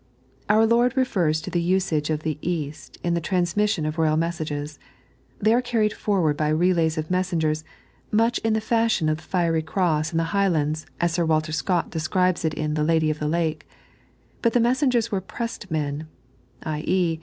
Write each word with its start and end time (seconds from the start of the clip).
Our 0.49 0.65
IiOrd 0.65 0.95
refers 0.95 1.41
to 1.41 1.51
the 1.51 1.75
osage 1.75 2.09
of 2.09 2.23
the 2.23 2.39
East 2.41 2.97
in 3.03 3.13
the 3.13 3.21
trans 3.21 3.55
mission 3.55 3.85
of 3.85 3.97
the 3.97 4.01
royal 4.01 4.17
messages. 4.17 4.79
They 5.37 5.53
are 5.53 5.61
carried 5.61 5.93
forward 5.93 6.35
by 6.35 6.49
relays 6.49 6.97
of 6.97 7.11
messengers, 7.11 7.63
much 8.09 8.39
in 8.39 8.53
the 8.53 8.61
fashion 8.65 9.09
of 9.09 9.17
the 9.17 9.23
Fiery 9.29 9.61
Cross 9.61 10.11
in 10.11 10.17
the 10.17 10.23
Highlands, 10.33 10.87
as 10.99 11.11
Sir 11.13 11.23
Walter 11.25 11.51
Scott 11.51 11.91
describes 11.91 12.43
it 12.43 12.55
in 12.55 12.73
*' 12.73 12.73
The 12.73 12.83
Lady 12.83 13.11
of 13.11 13.19
the 13.19 13.27
I^ke." 13.27 13.61
But 14.41 14.53
the 14.53 14.59
messengers 14.59 15.11
were 15.11 15.21
pressed 15.21 15.69
men, 15.69 16.07
i.e. 16.63 17.19